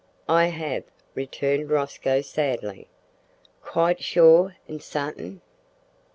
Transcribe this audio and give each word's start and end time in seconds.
"I 0.27 0.47
have," 0.47 0.83
returned 1.13 1.69
Rosco 1.69 2.21
sadly. 2.21 2.87
"Quite 3.61 4.01
sure 4.01 4.55
an' 4.67 4.79
sartin'?" 4.79 5.41